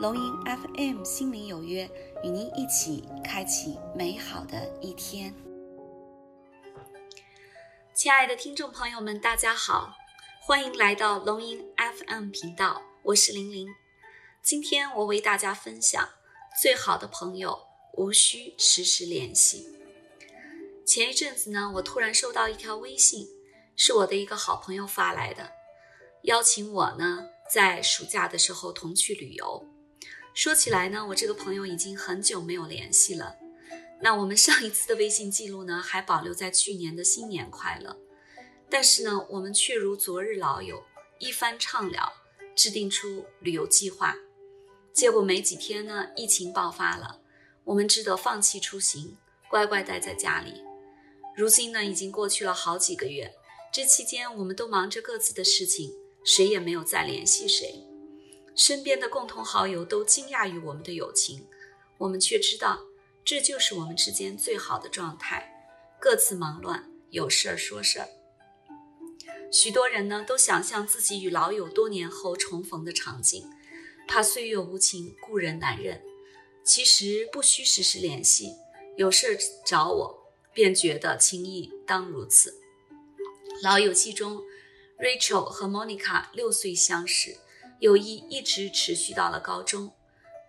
[0.00, 1.90] 龙吟 FM 心灵有约，
[2.22, 5.34] 与您一起开启美好的一天。
[7.92, 9.92] 亲爱的听众朋友们，大家好，
[10.40, 13.66] 欢迎来到龙吟 FM 频道，我是玲玲。
[14.40, 16.08] 今天我为大家分享，
[16.62, 17.58] 最好的朋友
[17.94, 19.66] 无需时时联系。
[20.86, 23.26] 前一阵子呢，我突然收到一条微信，
[23.74, 25.50] 是我的一个好朋友发来的，
[26.22, 29.66] 邀请我呢在暑假的时候同去旅游。
[30.38, 33.34] 说起来呢，我这个朋友已经很久没有联系了。
[34.00, 37.98] 那我们上一次的微信记录呢，还保留在去年的新年快乐。
[38.70, 40.84] 但是呢，我们却如昨日老友，
[41.18, 42.12] 一番畅聊，
[42.54, 44.14] 制定出旅游计划。
[44.92, 47.20] 结果没几天呢，疫情爆发了，
[47.64, 49.18] 我们只得放弃出行，
[49.50, 50.62] 乖乖待在家里。
[51.36, 53.34] 如今呢，已经过去了好几个月，
[53.74, 57.87] 这期间我们都忙着各自的事情，谁也没有再联系谁。
[58.58, 61.46] 身边的共同好友都惊讶于我们的友情，
[61.96, 62.80] 我们却知道
[63.24, 65.54] 这就是我们之间最好的状态。
[66.00, 68.08] 各自忙乱，有事儿说事儿。
[69.52, 73.48] 许多人呢都想象自己与老友多年后重逢的场景，
[74.08, 76.02] 怕岁月无情，故人难认。
[76.64, 78.56] 其实不需时时联系，
[78.96, 82.60] 有事儿找我，便觉得情谊当如此。
[83.62, 84.42] 老友记中
[84.98, 87.38] ，Rachel 和 Monica 六岁相识。
[87.80, 89.92] 友谊一直持续到了高中，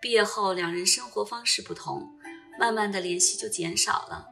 [0.00, 2.10] 毕业后两人生活方式不同，
[2.58, 4.26] 慢慢的联系就减少了。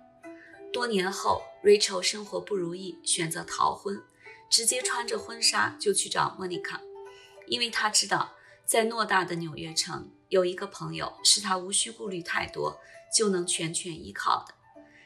[0.72, 4.02] 多年后，Rachel 生活不如意，选择逃婚，
[4.50, 6.80] 直接穿着婚纱就去找 Monica，
[7.46, 8.32] 因为她知道
[8.64, 12.80] 在偌大的纽约城有一个朋友是她无需顾虑太多
[13.16, 14.54] 就能全权依靠的。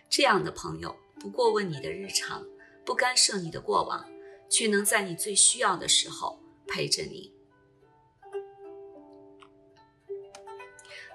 [0.09, 2.44] 这样的朋友不过问你的日常，
[2.87, 4.09] 不干涉你的过往，
[4.49, 7.33] 却能在你最需要的时候陪着你。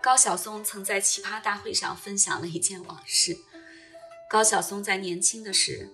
[0.08, 3.38] 高晓松曾在奇葩大会上分享了一件往事。
[4.30, 5.92] 高晓松在年轻的时，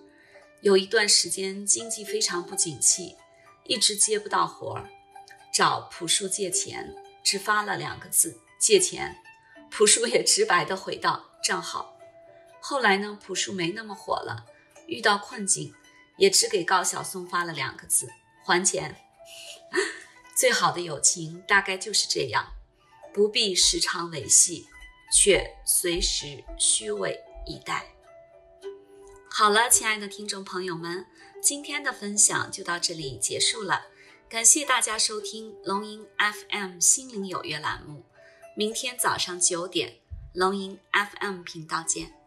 [0.60, 3.16] 有一段时间经济非常不景气，
[3.64, 4.88] 一直接不到活儿，
[5.52, 9.18] 找朴树借钱，只发了两个字“借钱”，
[9.68, 11.98] 朴树也直白的回道“正好”。
[12.62, 14.46] 后来呢，朴树没那么火了，
[14.86, 15.74] 遇到困境，
[16.18, 18.08] 也只给高晓松发了两个字
[18.46, 18.94] “还钱”。
[20.38, 22.53] 最好的友情大概就是这样。
[23.14, 24.66] 不必时常维系，
[25.12, 27.94] 却随时虚伪以待。
[29.30, 31.06] 好了，亲爱的听众朋友们，
[31.40, 33.86] 今天的分享就到这里结束了。
[34.28, 38.02] 感谢大家收听龙吟 FM 心灵有约栏目。
[38.56, 40.00] 明天早上九点，
[40.32, 42.23] 龙吟 FM 频道见。